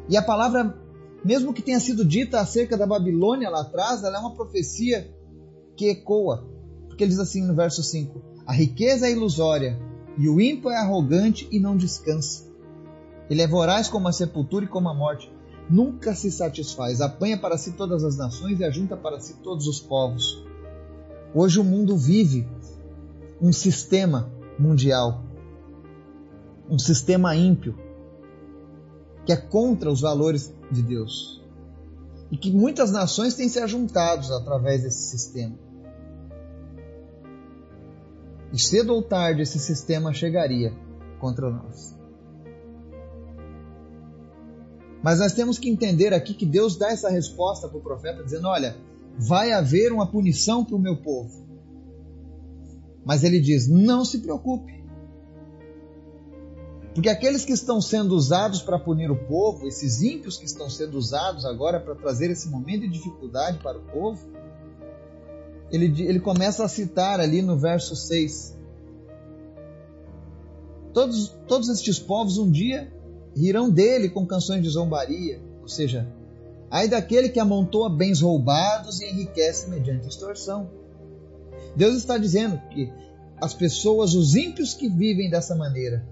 E 0.09 0.17
a 0.17 0.23
palavra, 0.23 0.77
mesmo 1.25 1.53
que 1.53 1.63
tenha 1.63 1.79
sido 1.79 2.05
dita 2.05 2.41
acerca 2.41 2.77
da 2.77 2.87
Babilônia 2.87 3.51
lá 3.51 3.61
atrás, 3.61 4.03
ela 4.03 4.17
é 4.17 4.21
uma 4.21 4.35
profecia 4.35 5.15
que 5.77 5.89
ecoa. 5.89 6.58
Porque 6.99 7.05
ele 7.05 7.11
diz 7.11 7.21
assim 7.21 7.47
no 7.47 7.55
verso 7.55 7.81
5: 7.81 8.21
A 8.45 8.53
riqueza 8.53 9.07
é 9.07 9.13
ilusória, 9.13 9.79
e 10.19 10.29
o 10.29 10.41
ímpio 10.41 10.69
é 10.69 10.79
arrogante 10.79 11.47
e 11.49 11.61
não 11.61 11.77
descansa. 11.77 12.49
Ele 13.31 13.41
é 13.41 13.47
voraz 13.47 13.87
como 13.87 14.09
a 14.09 14.13
sepultura 14.13 14.65
e 14.65 14.69
como 14.69 14.89
a 14.89 14.95
morte. 14.95 15.33
Nunca 15.71 16.13
se 16.13 16.29
satisfaz, 16.29 17.01
apanha 17.01 17.39
para 17.39 17.57
si 17.57 17.71
todas 17.75 18.03
as 18.03 18.17
nações 18.17 18.59
e 18.59 18.65
ajunta 18.65 18.97
para 18.97 19.21
si 19.21 19.35
todos 19.45 19.69
os 19.69 19.79
povos. 19.79 20.45
Hoje 21.33 21.61
o 21.61 21.65
mundo 21.65 21.97
vive 21.97 22.49
um 23.41 23.53
sistema 23.53 24.29
mundial, 24.59 25.23
um 26.69 26.81
sistema 26.81 27.37
ímpio, 27.37 27.79
que 29.25 29.31
é 29.31 29.37
contra 29.37 29.89
os 29.89 30.01
valores 30.01 30.53
de 30.69 30.83
Deus. 30.83 31.41
E 32.29 32.37
que 32.37 32.51
muitas 32.51 32.91
nações 32.91 33.35
têm 33.35 33.49
se 33.49 33.61
ajuntado 33.61 34.35
através 34.35 34.83
desse 34.83 35.17
sistema. 35.17 35.68
E 38.53 38.59
cedo 38.59 38.95
ou 38.95 39.03
tarde 39.03 39.43
esse 39.43 39.59
sistema 39.59 40.13
chegaria 40.13 40.73
contra 41.21 41.51
nós. 41.51 41.97
Mas 45.03 45.21
nós 45.21 45.33
temos 45.33 45.59
que 45.59 45.69
entender 45.69 46.13
aqui 46.13 46.35
que 46.35 46.47
Deus 46.47 46.77
dá 46.77 46.91
essa 46.91 47.09
resposta 47.09 47.69
para 47.69 47.79
o 47.79 47.83
profeta, 47.83 48.25
dizendo: 48.25 48.49
Olha, 48.49 48.77
vai 49.17 49.53
haver 49.53 49.93
uma 49.93 50.07
punição 50.07 50.65
para 50.65 50.77
o 50.77 50.79
meu 50.79 50.97
povo. 50.97 51.47
Mas 53.05 53.23
ele 53.23 53.41
diz: 53.41 53.69
Não 53.69 54.05
se 54.05 54.19
preocupe. 54.19 54.79
Porque 56.95 57.09
aqueles 57.09 57.45
que 57.45 57.53
estão 57.53 57.81
sendo 57.81 58.13
usados 58.17 58.61
para 58.61 58.79
punir 58.79 59.09
o 59.09 59.17
povo, 59.27 59.69
esses 59.69 60.03
ímpios 60.03 60.37
que 60.37 60.47
estão 60.47 60.69
sendo 60.69 60.99
usados 60.99 61.45
agora 61.45 61.79
para 61.79 61.95
trazer 61.95 62.29
esse 62.29 62.49
momento 62.49 62.81
de 62.81 62.89
dificuldade 62.89 63.59
para 63.63 63.79
o 63.79 63.83
povo, 63.83 64.27
ele, 65.71 66.03
ele 66.03 66.21
começa 66.21 66.65
a 66.65 66.69
citar 66.69 67.21
ali 67.21 67.43
no 67.43 67.57
verso 67.57 67.95
6. 67.95 68.57
Todos, 70.93 71.29
todos 71.47 71.69
estes 71.69 71.99
povos 71.99 72.39
um 72.39 72.51
dia 72.51 72.93
rirão 73.37 73.71
dele 73.71 74.09
com 74.09 74.27
canções 74.27 74.63
de 74.63 74.69
zombaria, 74.69 75.41
ou 75.61 75.69
seja, 75.69 76.09
ai 76.71 76.89
daquele 76.89 77.29
que 77.29 77.39
amontoa 77.39 77.89
bens 77.89 78.21
roubados 78.21 79.01
e 79.01 79.11
enriquece 79.11 79.69
mediante 79.69 80.09
extorsão. 80.09 80.71
Deus 81.77 81.97
está 81.97 82.19
dizendo 82.19 82.61
que 82.71 82.91
as 83.41 83.55
pessoas, 83.55 84.15
os 84.15 84.35
ímpios 84.35 84.75
que 84.75 84.89
vivem 84.89 85.31
dessa 85.31 85.55
maneira, 85.55 86.05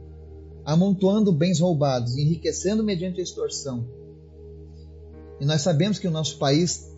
amontoando 0.65 1.33
bens 1.33 1.59
roubados, 1.59 2.17
enriquecendo 2.17 2.85
mediante 2.85 3.21
extorsão. 3.21 3.85
E 5.41 5.45
nós 5.45 5.63
sabemos 5.63 5.99
que 5.99 6.07
o 6.07 6.11
nosso 6.11 6.39
país 6.39 6.95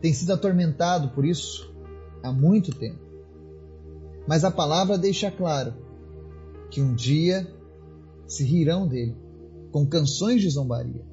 tem 0.00 0.12
sido 0.12 0.32
atormentado 0.32 1.10
por 1.10 1.24
isso 1.24 1.68
há 2.22 2.32
muito 2.32 2.74
tempo. 2.74 3.00
Mas 4.26 4.44
a 4.44 4.50
palavra 4.50 4.98
deixa 4.98 5.30
claro 5.30 5.74
que 6.70 6.82
um 6.82 6.94
dia 6.94 7.50
se 8.26 8.44
rirão 8.44 8.86
dele 8.86 9.16
com 9.72 9.86
canções 9.86 10.42
de 10.42 10.50
zombaria. 10.50 11.04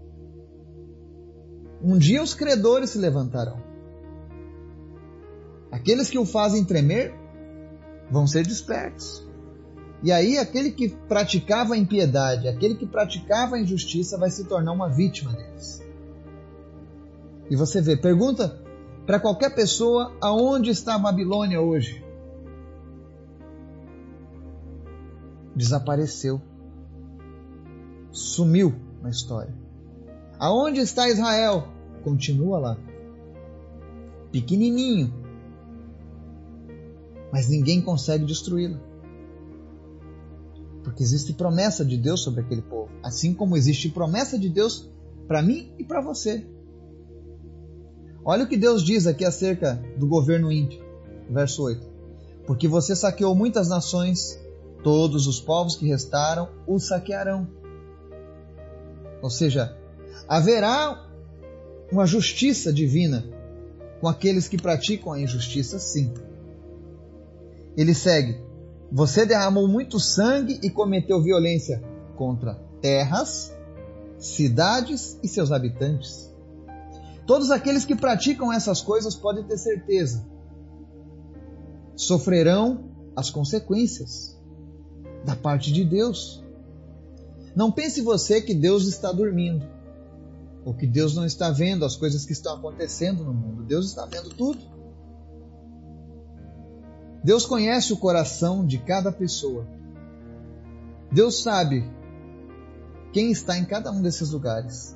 Um 1.81 1.97
dia 1.97 2.21
os 2.21 2.33
credores 2.33 2.89
se 2.89 2.97
levantarão. 2.97 3.61
Aqueles 5.71 6.09
que 6.09 6.17
o 6.17 6.25
fazem 6.25 6.63
tremer 6.63 7.13
vão 8.09 8.27
ser 8.27 8.45
despertos. 8.45 9.25
E 10.03 10.11
aí 10.11 10.37
aquele 10.37 10.71
que 10.71 10.89
praticava 10.89 11.73
a 11.73 11.77
impiedade, 11.77 12.47
aquele 12.47 12.75
que 12.75 12.85
praticava 12.85 13.55
a 13.55 13.59
injustiça 13.59 14.17
vai 14.17 14.29
se 14.29 14.45
tornar 14.45 14.71
uma 14.71 14.89
vítima 14.89 15.31
deles. 15.33 15.81
E 17.49 17.55
você 17.55 17.81
vê, 17.81 17.95
pergunta 17.95 18.61
para 19.05 19.19
qualquer 19.19 19.53
pessoa 19.53 20.15
aonde 20.19 20.71
está 20.71 20.95
a 20.95 20.99
Babilônia 20.99 21.61
hoje. 21.61 22.03
Desapareceu. 25.55 26.41
Sumiu 28.11 28.73
na 29.01 29.09
história. 29.09 29.53
Aonde 30.39 30.79
está 30.79 31.07
Israel? 31.07 31.67
Continua 32.03 32.59
lá. 32.59 32.77
Pequenininho. 34.31 35.13
Mas 37.31 37.47
ninguém 37.47 37.81
consegue 37.81 38.25
destruí-la. 38.25 38.79
Porque 40.83 41.03
existe 41.03 41.33
promessa 41.33 41.85
de 41.85 41.97
Deus 41.97 42.23
sobre 42.23 42.41
aquele 42.41 42.61
povo. 42.61 42.89
Assim 43.03 43.33
como 43.33 43.55
existe 43.55 43.89
promessa 43.89 44.37
de 44.37 44.49
Deus 44.49 44.89
para 45.27 45.41
mim 45.41 45.73
e 45.77 45.83
para 45.83 46.01
você. 46.01 46.45
Olha 48.25 48.43
o 48.43 48.47
que 48.47 48.57
Deus 48.57 48.83
diz 48.83 49.05
aqui 49.05 49.23
acerca 49.23 49.79
do 49.95 50.07
governo 50.07 50.51
ímpio, 50.51 50.83
verso 51.29 51.61
8. 51.61 51.85
Porque 52.47 52.67
você 52.67 52.95
saqueou 52.95 53.35
muitas 53.35 53.69
nações, 53.69 54.39
todos 54.83 55.27
os 55.27 55.39
povos 55.39 55.75
que 55.75 55.85
restaram 55.85 56.49
o 56.65 56.79
saquearão. 56.79 57.47
Ou 59.21 59.29
seja, 59.29 59.77
haverá 60.27 61.07
uma 61.91 62.07
justiça 62.07 62.73
divina 62.73 63.23
com 64.01 64.07
aqueles 64.07 64.47
que 64.47 64.57
praticam 64.57 65.13
a 65.13 65.21
injustiça, 65.21 65.77
sim. 65.77 66.11
Ele 67.77 67.93
segue: 67.93 68.39
Você 68.91 69.23
derramou 69.23 69.67
muito 69.67 69.99
sangue 69.99 70.59
e 70.63 70.69
cometeu 70.71 71.21
violência 71.21 71.83
contra 72.15 72.55
terras, 72.81 73.55
cidades 74.17 75.19
e 75.21 75.27
seus 75.27 75.51
habitantes. 75.51 76.34
Todos 77.25 77.49
aqueles 77.49 77.83
que 77.85 77.95
praticam 77.95 78.53
essas 78.53 78.81
coisas 78.81 79.15
podem 79.15 79.43
ter 79.43 79.57
certeza, 79.57 80.25
sofrerão 81.95 82.91
as 83.15 83.29
consequências 83.29 84.39
da 85.23 85.35
parte 85.35 85.73
de 85.73 85.83
Deus. 85.83 86.43
Não 87.55 87.71
pense 87.71 88.01
você 88.01 88.41
que 88.41 88.53
Deus 88.53 88.87
está 88.87 89.11
dormindo, 89.11 89.65
ou 90.63 90.73
que 90.73 90.85
Deus 90.85 91.15
não 91.15 91.25
está 91.25 91.49
vendo 91.49 91.85
as 91.85 91.95
coisas 91.95 92.25
que 92.25 92.33
estão 92.33 92.55
acontecendo 92.55 93.23
no 93.23 93.33
mundo. 93.33 93.63
Deus 93.63 93.87
está 93.87 94.05
vendo 94.05 94.29
tudo. 94.29 94.59
Deus 97.23 97.45
conhece 97.45 97.91
o 97.91 97.97
coração 97.97 98.65
de 98.65 98.77
cada 98.77 99.11
pessoa. 99.11 99.67
Deus 101.11 101.41
sabe 101.41 101.89
quem 103.11 103.31
está 103.31 103.57
em 103.57 103.65
cada 103.65 103.91
um 103.91 104.01
desses 104.01 104.29
lugares. 104.29 104.95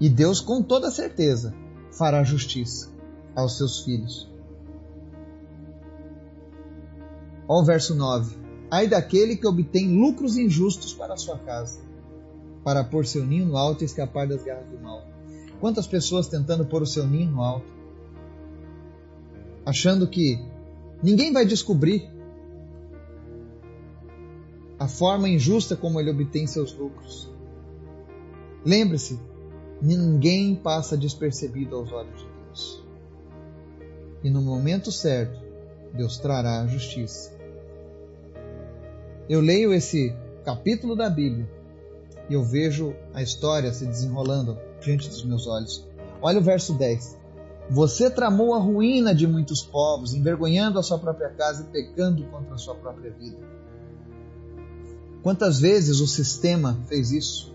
E 0.00 0.08
Deus, 0.08 0.40
com 0.40 0.62
toda 0.62 0.90
certeza, 0.90 1.54
fará 1.90 2.22
justiça 2.22 2.90
aos 3.34 3.56
seus 3.56 3.80
filhos. 3.80 4.30
Olha 7.48 7.62
o 7.62 7.64
verso 7.64 7.94
9. 7.94 8.36
Ai 8.70 8.86
daquele 8.86 9.36
que 9.36 9.46
obtém 9.46 9.96
lucros 9.96 10.36
injustos 10.36 10.92
para 10.92 11.14
a 11.14 11.16
sua 11.16 11.38
casa, 11.38 11.80
para 12.62 12.84
pôr 12.84 13.06
seu 13.06 13.24
ninho 13.24 13.46
no 13.46 13.56
alto 13.56 13.82
e 13.82 13.86
escapar 13.86 14.28
das 14.28 14.44
garras 14.44 14.68
do 14.68 14.78
mal. 14.78 15.02
Quantas 15.58 15.86
pessoas 15.86 16.28
tentando 16.28 16.66
pôr 16.66 16.82
o 16.82 16.86
seu 16.86 17.06
ninho 17.06 17.30
no 17.30 17.42
alto, 17.42 17.66
achando 19.64 20.06
que 20.06 20.38
ninguém 21.02 21.32
vai 21.32 21.44
descobrir 21.44 22.08
a 24.78 24.86
forma 24.86 25.28
injusta 25.28 25.74
como 25.74 25.98
ele 25.98 26.10
obtém 26.10 26.46
seus 26.46 26.72
lucros. 26.72 27.30
Lembre-se, 28.64 29.18
Ninguém 29.80 30.54
passa 30.54 30.96
despercebido 30.96 31.76
aos 31.76 31.92
olhos 31.92 32.20
de 32.20 32.26
Deus. 32.44 32.84
E 34.24 34.30
no 34.30 34.42
momento 34.42 34.90
certo, 34.90 35.40
Deus 35.94 36.18
trará 36.18 36.62
a 36.62 36.66
justiça. 36.66 37.32
Eu 39.28 39.40
leio 39.40 39.72
esse 39.72 40.14
capítulo 40.44 40.96
da 40.96 41.08
Bíblia 41.08 41.48
e 42.28 42.34
eu 42.34 42.42
vejo 42.42 42.94
a 43.14 43.22
história 43.22 43.72
se 43.72 43.86
desenrolando 43.86 44.58
diante 44.80 45.08
dos 45.08 45.24
meus 45.24 45.46
olhos. 45.46 45.86
Olha 46.20 46.38
o 46.38 46.42
verso 46.42 46.74
10. 46.74 47.16
Você 47.70 48.10
tramou 48.10 48.54
a 48.54 48.58
ruína 48.58 49.14
de 49.14 49.26
muitos 49.26 49.62
povos, 49.62 50.14
envergonhando 50.14 50.78
a 50.78 50.82
sua 50.82 50.98
própria 50.98 51.28
casa 51.30 51.62
e 51.62 51.66
pecando 51.70 52.24
contra 52.24 52.54
a 52.54 52.58
sua 52.58 52.74
própria 52.74 53.12
vida. 53.12 53.36
Quantas 55.22 55.60
vezes 55.60 56.00
o 56.00 56.06
sistema 56.06 56.78
fez 56.88 57.12
isso? 57.12 57.54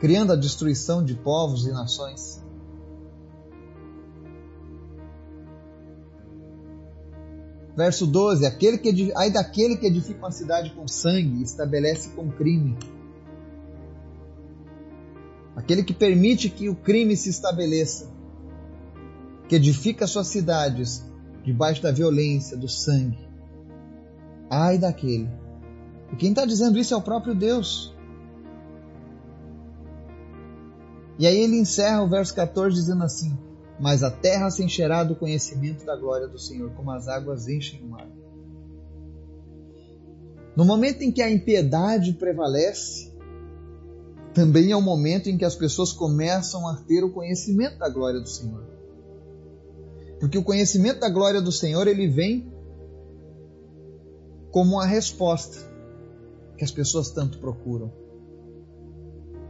Criando 0.00 0.32
a 0.32 0.36
destruição 0.36 1.04
de 1.04 1.14
povos 1.14 1.66
e 1.66 1.70
nações. 1.70 2.42
Verso 7.76 8.06
12: 8.06 8.46
aquele 8.46 8.78
que, 8.78 9.12
Ai 9.16 9.30
daquele 9.30 9.76
que 9.76 9.86
edifica 9.86 10.20
uma 10.20 10.30
cidade 10.30 10.70
com 10.70 10.86
sangue, 10.86 11.42
estabelece 11.42 12.10
com 12.10 12.30
crime. 12.30 12.76
Aquele 15.56 15.82
que 15.82 15.94
permite 15.94 16.48
que 16.48 16.68
o 16.68 16.74
crime 16.74 17.16
se 17.16 17.30
estabeleça, 17.30 18.10
que 19.48 19.56
edifica 19.56 20.06
suas 20.06 20.28
cidades 20.28 21.04
debaixo 21.44 21.82
da 21.82 21.92
violência, 21.92 22.56
do 22.56 22.68
sangue. 22.68 23.18
Ai 24.50 24.78
daquele. 24.78 25.28
E 26.12 26.16
quem 26.16 26.30
está 26.30 26.44
dizendo 26.44 26.78
isso 26.78 26.94
é 26.94 26.96
o 26.96 27.02
próprio 27.02 27.34
Deus. 27.34 27.93
E 31.18 31.26
aí 31.26 31.36
ele 31.36 31.56
encerra 31.56 32.02
o 32.02 32.08
verso 32.08 32.34
14 32.34 32.74
dizendo 32.74 33.04
assim: 33.04 33.36
Mas 33.78 34.02
a 34.02 34.10
terra 34.10 34.50
se 34.50 34.64
encherá 34.64 35.04
do 35.04 35.14
conhecimento 35.14 35.84
da 35.84 35.96
glória 35.96 36.26
do 36.26 36.38
Senhor, 36.38 36.70
como 36.70 36.90
as 36.90 37.08
águas 37.08 37.48
enchem 37.48 37.82
o 37.82 37.88
mar. 37.88 38.08
No 40.56 40.64
momento 40.64 41.02
em 41.02 41.10
que 41.10 41.22
a 41.22 41.30
impiedade 41.30 42.12
prevalece, 42.12 43.12
também 44.32 44.72
é 44.72 44.76
o 44.76 44.82
momento 44.82 45.28
em 45.28 45.36
que 45.36 45.44
as 45.44 45.54
pessoas 45.54 45.92
começam 45.92 46.66
a 46.68 46.76
ter 46.76 47.04
o 47.04 47.12
conhecimento 47.12 47.78
da 47.78 47.88
glória 47.88 48.20
do 48.20 48.28
Senhor. 48.28 48.64
Porque 50.18 50.38
o 50.38 50.44
conhecimento 50.44 51.00
da 51.00 51.08
glória 51.08 51.40
do 51.40 51.52
Senhor, 51.52 51.86
ele 51.86 52.08
vem 52.08 52.52
como 54.50 54.74
uma 54.74 54.86
resposta 54.86 55.58
que 56.56 56.64
as 56.64 56.70
pessoas 56.70 57.10
tanto 57.10 57.38
procuram. 57.38 57.92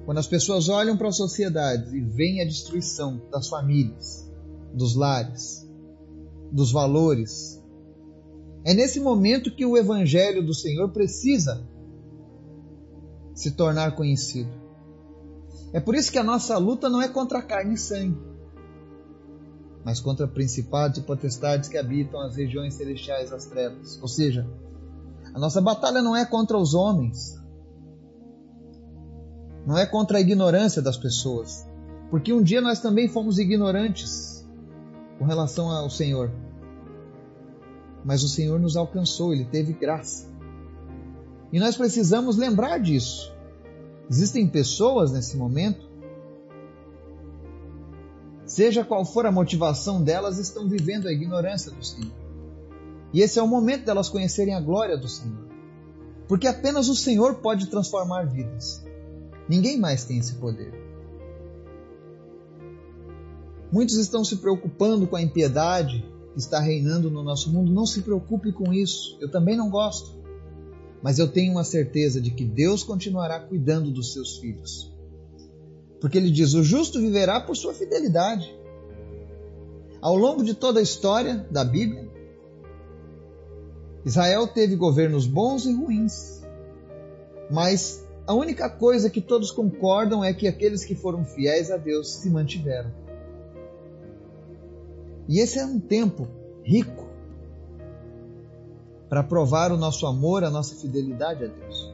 Quando 0.05 0.19
as 0.19 0.27
pessoas 0.27 0.69
olham 0.69 0.97
para 0.97 1.09
a 1.09 1.13
sociedade 1.13 1.97
e 1.97 2.01
veem 2.01 2.43
a 2.43 2.45
destruição 2.45 3.23
das 3.31 3.49
famílias, 3.49 4.31
dos 4.73 4.95
lares, 4.95 5.69
dos 6.53 6.71
valores, 6.71 7.63
é 8.65 8.75
nesse 8.75 9.01
momento 9.01 9.55
que 9.55 9.65
o 9.65 9.77
Evangelho 9.77 10.45
do 10.45 10.55
Senhor 10.55 10.91
precisa 10.91 11.67
se 13.35 13.51
tornar 13.53 13.95
conhecido. 13.95 14.51
É 15.73 15.81
por 15.81 15.95
isso 15.95 16.13
que 16.13 16.19
a 16.19 16.25
nossa 16.25 16.57
luta 16.59 16.89
não 16.89 17.03
é 17.03 17.09
contra 17.09 17.43
carne 17.43 17.75
e 17.75 17.79
sangue, 17.79 18.19
mas 19.85 20.01
contra 20.01 20.27
principados 20.27 20.99
e 20.99 21.03
potestades 21.03 21.69
que 21.69 21.77
habitam 21.77 22.21
as 22.21 22.37
regiões 22.37 22.75
celestiais 22.75 23.31
das 23.31 23.47
trevas. 23.47 24.01
Ou 24.01 24.09
seja, 24.09 24.49
a 25.35 25.39
nossa 25.39 25.61
batalha 25.61 26.01
não 26.01 26.17
é 26.17 26.25
contra 26.25 26.57
os 26.57 26.75
homens, 26.75 27.37
não 29.67 29.79
é 29.79 29.87
contra 29.87 30.19
a 30.19 30.21
ignorância 30.21 30.83
das 30.83 30.97
pessoas, 30.97 31.67
porque 32.11 32.33
um 32.33 32.43
dia 32.43 32.61
nós 32.61 32.81
também 32.81 33.09
fomos 33.09 33.39
ignorantes 33.39 34.47
com 35.19 35.25
relação 35.25 35.71
ao 35.71 35.89
Senhor. 35.89 36.31
Mas 38.05 38.23
o 38.23 38.29
Senhor 38.29 38.61
nos 38.61 38.77
alcançou, 38.77 39.33
ele 39.33 39.45
teve 39.45 39.73
graça. 39.73 40.29
E 41.51 41.59
nós 41.59 41.77
precisamos 41.77 42.37
lembrar 42.37 42.79
disso. 42.79 43.33
Existem 44.11 44.47
pessoas 44.47 45.13
nesse 45.13 45.37
momento, 45.37 45.89
seja 48.45 48.85
qual 48.85 49.05
for 49.05 49.25
a 49.25 49.33
motivação 49.33 50.03
delas, 50.03 50.39
estão 50.39 50.69
vivendo 50.69 51.09
a 51.09 51.13
ignorância 51.13 51.71
do 51.71 51.83
Senhor. 51.83 52.13
E 53.15 53.23
esse 53.23 53.39
é 53.39 53.43
o 53.43 53.49
momento 53.49 53.87
delas 53.87 54.09
conhecerem 54.11 54.55
a 54.55 54.61
glória 54.61 54.99
do 54.99 55.09
Senhor. 55.09 55.49
Porque 56.29 56.47
apenas 56.47 56.89
o 56.89 56.95
Senhor 56.95 57.37
pode 57.37 57.69
transformar 57.69 58.25
vidas. 58.25 58.84
Ninguém 59.49 59.79
mais 59.79 60.05
tem 60.05 60.19
esse 60.19 60.35
poder. 60.35 60.73
Muitos 63.71 63.97
estão 63.97 64.25
se 64.25 64.37
preocupando 64.37 65.07
com 65.07 65.17
a 65.17 65.23
impiedade 65.23 66.05
que 66.33 66.39
está 66.39 66.61
reinando 66.61 67.11
no 67.11 67.23
nosso 67.23 67.53
mundo. 67.53 67.73
Não 67.73 67.87
se 67.87 68.03
preocupe 68.03 68.53
com 68.53 68.73
isso. 68.73 69.17
Eu 69.21 69.31
também 69.31 69.57
não 69.57 69.69
gosto. 69.69 70.15
Mas 71.03 71.19
eu 71.19 71.29
tenho 71.29 71.53
uma 71.53 71.65
certeza 71.65 72.21
de 72.21 72.31
que 72.31 72.45
Deus 72.45 72.83
continuará 72.83 73.41
cuidando 73.41 73.91
dos 73.91 74.13
seus 74.13 74.39
filhos. 74.39 74.93
Porque 76.01 76.19
ele 76.19 76.31
diz: 76.31 76.55
o 76.55 76.63
justo 76.63 77.01
viverá 77.01 77.41
por 77.41 77.57
sua 77.57 77.75
fidelidade. 77.75 78.55
Ao 80.01 80.17
longo 80.17 80.45
de 80.45 80.55
toda 80.55 80.81
a 80.81 80.83
história 80.83 81.47
da 81.51 81.65
Bíblia, 81.65 82.09
Israel 84.05 84.47
teve 84.47 84.77
governos 84.77 85.27
bons 85.27 85.65
e 85.65 85.73
ruins, 85.73 86.43
mas 87.51 88.04
a 88.27 88.33
única 88.33 88.71
coisa 88.71 89.11
que 89.11 89.21
todos 89.21 89.51
concordam 89.51 90.25
é 90.25 90.33
que 90.33 90.49
aqueles 90.49 90.85
que 90.85 90.95
foram 90.95 91.25
fiéis 91.25 91.71
a 91.71 91.77
Deus 91.77 92.11
se 92.11 92.31
mantiveram. 92.31 92.91
E 95.29 95.41
esse 95.41 95.59
é 95.59 95.65
um 95.65 95.79
tempo 95.79 96.29
rico 96.63 97.09
para 99.09 99.23
provar 99.23 99.73
o 99.73 99.77
nosso 99.77 100.07
amor, 100.07 100.43
a 100.43 100.51
nossa 100.51 100.75
fidelidade 100.75 101.45
a 101.45 101.49
Deus. 101.49 101.93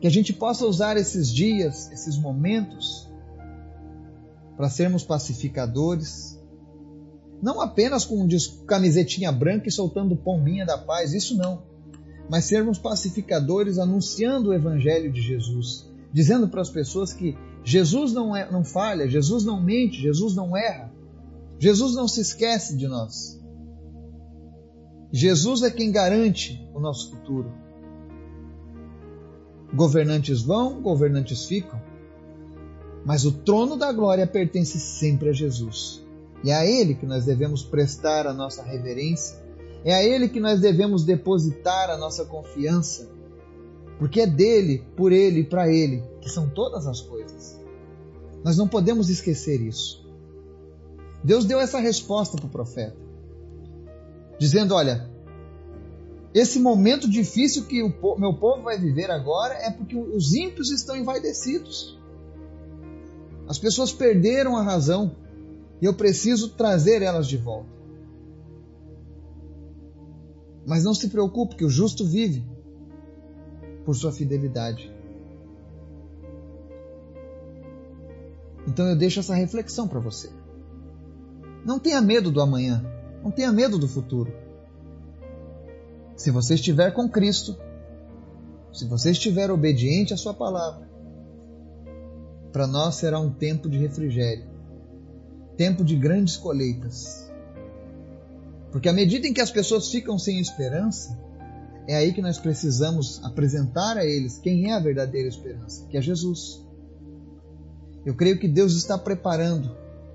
Que 0.00 0.08
a 0.08 0.10
gente 0.10 0.32
possa 0.32 0.66
usar 0.66 0.96
esses 0.96 1.32
dias, 1.32 1.90
esses 1.92 2.18
momentos, 2.18 3.08
para 4.56 4.68
sermos 4.68 5.04
pacificadores, 5.04 6.38
não 7.40 7.60
apenas 7.60 8.04
com 8.04 8.26
camisetinha 8.66 9.30
branca 9.30 9.68
e 9.68 9.72
soltando 9.72 10.16
pombinha 10.16 10.66
da 10.66 10.76
paz, 10.76 11.12
isso 11.14 11.36
não 11.36 11.71
mas 12.32 12.46
sermos 12.46 12.78
pacificadores 12.78 13.78
anunciando 13.78 14.48
o 14.48 14.54
Evangelho 14.54 15.12
de 15.12 15.20
Jesus, 15.20 15.86
dizendo 16.10 16.48
para 16.48 16.62
as 16.62 16.70
pessoas 16.70 17.12
que 17.12 17.36
Jesus 17.62 18.14
não, 18.14 18.34
é, 18.34 18.50
não 18.50 18.64
falha, 18.64 19.06
Jesus 19.06 19.44
não 19.44 19.62
mente, 19.62 20.00
Jesus 20.00 20.34
não 20.34 20.56
erra, 20.56 20.90
Jesus 21.58 21.94
não 21.94 22.08
se 22.08 22.22
esquece 22.22 22.74
de 22.74 22.88
nós. 22.88 23.38
Jesus 25.12 25.62
é 25.62 25.70
quem 25.70 25.92
garante 25.92 26.66
o 26.72 26.80
nosso 26.80 27.10
futuro. 27.10 27.52
Governantes 29.74 30.40
vão, 30.40 30.80
governantes 30.80 31.44
ficam, 31.44 31.82
mas 33.04 33.26
o 33.26 33.32
trono 33.32 33.76
da 33.76 33.92
glória 33.92 34.26
pertence 34.26 34.80
sempre 34.80 35.28
a 35.28 35.32
Jesus. 35.34 36.02
E 36.42 36.50
é 36.50 36.54
a 36.54 36.64
Ele 36.64 36.94
que 36.94 37.04
nós 37.04 37.26
devemos 37.26 37.62
prestar 37.62 38.26
a 38.26 38.32
nossa 38.32 38.62
reverência 38.62 39.41
É 39.84 39.94
a 39.94 40.02
Ele 40.02 40.28
que 40.28 40.40
nós 40.40 40.60
devemos 40.60 41.04
depositar 41.04 41.90
a 41.90 41.96
nossa 41.96 42.24
confiança, 42.24 43.10
porque 43.98 44.20
é 44.20 44.26
dele, 44.26 44.84
por 44.96 45.12
Ele 45.12 45.40
e 45.40 45.44
para 45.44 45.68
Ele 45.68 46.02
que 46.20 46.30
são 46.30 46.48
todas 46.48 46.86
as 46.86 47.00
coisas. 47.00 47.60
Nós 48.44 48.56
não 48.56 48.68
podemos 48.68 49.10
esquecer 49.10 49.60
isso. 49.60 50.02
Deus 51.22 51.44
deu 51.44 51.60
essa 51.60 51.78
resposta 51.78 52.36
para 52.36 52.46
o 52.46 52.50
profeta, 52.50 52.96
dizendo: 54.38 54.74
Olha, 54.74 55.08
esse 56.34 56.58
momento 56.58 57.08
difícil 57.08 57.64
que 57.64 57.82
o 57.82 58.18
meu 58.18 58.34
povo 58.34 58.62
vai 58.62 58.78
viver 58.78 59.10
agora 59.10 59.54
é 59.54 59.70
porque 59.70 59.96
os 59.96 60.32
ímpios 60.32 60.70
estão 60.70 60.96
envaidecidos. 60.96 61.98
As 63.46 63.58
pessoas 63.58 63.92
perderam 63.92 64.56
a 64.56 64.62
razão 64.62 65.14
e 65.80 65.84
eu 65.84 65.94
preciso 65.94 66.50
trazer 66.50 67.02
elas 67.02 67.26
de 67.26 67.36
volta. 67.36 67.81
Mas 70.66 70.84
não 70.84 70.94
se 70.94 71.08
preocupe, 71.08 71.56
que 71.56 71.64
o 71.64 71.70
justo 71.70 72.04
vive 72.04 72.44
por 73.84 73.94
sua 73.94 74.12
fidelidade. 74.12 74.92
Então 78.66 78.86
eu 78.86 78.96
deixo 78.96 79.20
essa 79.20 79.34
reflexão 79.34 79.88
para 79.88 79.98
você. 79.98 80.30
Não 81.64 81.78
tenha 81.78 82.00
medo 82.00 82.30
do 82.30 82.40
amanhã, 82.40 82.84
não 83.22 83.30
tenha 83.30 83.52
medo 83.52 83.78
do 83.78 83.88
futuro. 83.88 84.32
Se 86.16 86.30
você 86.30 86.54
estiver 86.54 86.92
com 86.92 87.08
Cristo, 87.08 87.56
se 88.72 88.86
você 88.86 89.10
estiver 89.10 89.50
obediente 89.50 90.14
à 90.14 90.16
Sua 90.16 90.32
palavra, 90.32 90.88
para 92.52 92.66
nós 92.66 92.96
será 92.96 93.18
um 93.18 93.30
tempo 93.30 93.68
de 93.68 93.78
refrigério, 93.78 94.44
tempo 95.56 95.84
de 95.84 95.96
grandes 95.96 96.36
colheitas. 96.36 97.31
Porque 98.72 98.88
à 98.88 98.92
medida 98.92 99.28
em 99.28 99.34
que 99.34 99.40
as 99.40 99.50
pessoas 99.50 99.90
ficam 99.90 100.18
sem 100.18 100.40
esperança, 100.40 101.16
é 101.86 101.94
aí 101.94 102.12
que 102.12 102.22
nós 102.22 102.38
precisamos 102.38 103.22
apresentar 103.22 103.98
a 103.98 104.04
eles 104.04 104.38
quem 104.38 104.70
é 104.70 104.74
a 104.74 104.80
verdadeira 104.80 105.28
esperança, 105.28 105.86
que 105.88 105.96
é 105.96 106.00
Jesus. 106.00 106.66
Eu 108.04 108.14
creio 108.14 108.38
que 108.38 108.48
Deus 108.48 108.74
está 108.74 108.96
preparando 108.96 109.70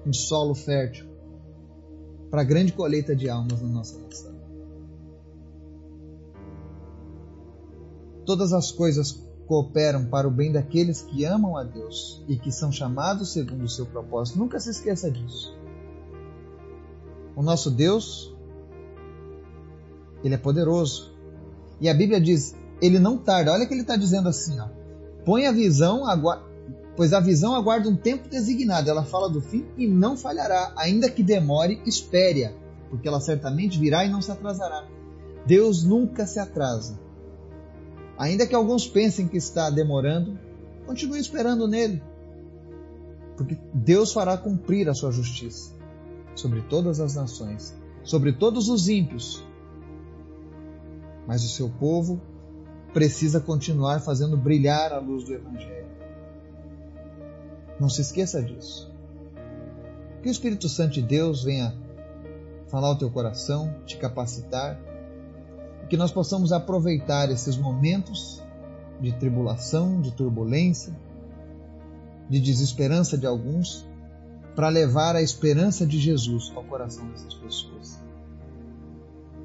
um 0.05 0.11
solo 0.11 0.55
fértil 0.55 1.05
para 2.31 2.41
a 2.41 2.43
grande 2.43 2.73
colheita 2.73 3.15
de 3.15 3.29
almas 3.29 3.61
na 3.61 3.69
nossa 3.69 3.99
nação. 3.99 4.35
Todas 8.25 8.51
as 8.51 8.71
coisas 8.71 9.23
cooperam 9.45 10.05
para 10.05 10.27
o 10.27 10.31
bem 10.31 10.51
daqueles 10.51 11.01
que 11.01 11.23
amam 11.23 11.55
a 11.55 11.63
Deus 11.63 12.23
e 12.27 12.35
que 12.35 12.51
são 12.51 12.71
chamados 12.71 13.31
segundo 13.31 13.63
o 13.63 13.69
seu 13.69 13.85
propósito. 13.85 14.39
Nunca 14.39 14.59
se 14.59 14.71
esqueça 14.71 15.09
disso. 15.09 15.57
O 17.35 17.41
nosso 17.41 17.71
Deus, 17.71 18.35
ele 20.23 20.36
é 20.36 20.38
poderoso. 20.38 21.13
E 21.80 21.89
a 21.89 21.93
Bíblia 21.93 22.19
diz, 22.19 22.56
ele 22.82 22.99
não 22.99 23.17
tarda. 23.17 23.51
Olha 23.51 23.65
que 23.65 23.73
ele 23.73 23.82
está 23.82 23.95
dizendo 23.95 24.30
assim, 24.30 24.60
ó. 24.60 24.67
Põe 25.25 25.45
a 25.45 25.51
visão, 25.51 26.03
pois 26.95 27.13
a 27.13 27.19
visão 27.19 27.56
aguarda 27.56 27.89
um 27.89 27.95
tempo 27.95 28.30
designado. 28.30 28.89
Ela 28.89 29.03
fala 29.03 29.30
do 29.30 29.41
fim 29.41 29.65
e 29.77 29.88
não 29.88 30.15
falhará, 30.15 30.73
ainda 30.77 31.10
que 31.10 31.21
demore, 31.21 31.82
espere 31.86 32.49
porque 32.89 33.08
ela 33.08 33.19
certamente 33.19 33.80
virá 33.80 34.06
e 34.06 34.10
não 34.10 34.21
se 34.21 34.32
atrasará. 34.32 34.86
Deus 35.45 35.84
nunca 35.84 36.25
se 36.25 36.39
atrasa. 36.39 36.99
Ainda 38.17 38.47
que 38.47 38.56
alguns 38.56 38.88
pensem 38.88 39.27
que 39.27 39.38
está 39.38 39.69
demorando, 39.69 40.38
continue 40.86 41.19
esperando 41.19 41.67
nele, 41.67 42.01
porque 43.36 43.58
Deus 43.73 44.12
fará 44.12 44.36
cumprir 44.38 44.89
a 44.89 44.93
sua 44.93 45.12
justiça 45.12 45.75
sobre 46.34 46.62
todas 46.62 46.99
as 46.99 47.13
nações, 47.13 47.75
sobre 48.03 48.32
todos 48.32 48.69
os 48.69 48.89
ímpios. 48.89 49.45
Mas 51.27 51.43
o 51.43 51.49
seu 51.49 51.69
povo 51.69 52.19
precisa 52.93 53.39
continuar 53.39 53.99
fazendo 53.99 54.37
brilhar 54.37 54.93
a 54.93 54.99
luz 54.99 55.23
do 55.25 55.33
Evangelho. 55.33 55.87
Não 57.79 57.89
se 57.89 58.01
esqueça 58.01 58.41
disso. 58.41 58.91
Que 60.23 60.29
o 60.29 60.31
Espírito 60.31 60.67
Santo 60.67 60.93
de 60.93 61.01
Deus 61.01 61.43
venha 61.43 61.75
falar 62.67 62.87
ao 62.87 62.97
teu 62.97 63.11
coração, 63.11 63.75
te 63.85 63.97
capacitar 63.97 64.79
que 65.87 65.97
nós 65.97 66.11
possamos 66.11 66.51
aproveitar 66.51 67.31
esses 67.31 67.57
momentos 67.57 68.43
de 68.99 69.13
tribulação, 69.13 70.01
de 70.01 70.11
turbulência, 70.11 70.95
de 72.29 72.39
desesperança 72.39 73.17
de 73.17 73.25
alguns, 73.25 73.87
para 74.55 74.69
levar 74.69 75.15
a 75.15 75.21
esperança 75.21 75.85
de 75.85 75.99
Jesus 75.99 76.51
ao 76.55 76.63
coração 76.63 77.07
dessas 77.09 77.33
pessoas. 77.35 78.01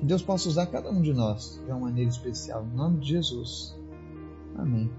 Que 0.02 0.06
Deus 0.06 0.20
possa 0.20 0.48
usar 0.48 0.66
cada 0.66 0.90
um 0.90 1.00
de 1.00 1.14
nós 1.14 1.62
de 1.64 1.70
uma 1.70 1.78
maneira 1.78 2.10
especial. 2.10 2.66
Em 2.66 2.76
nome 2.76 2.98
de 2.98 3.10
Jesus. 3.10 3.72
Amém. 4.56 4.90